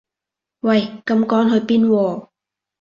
[0.61, 2.27] 喂咁趕去邊喎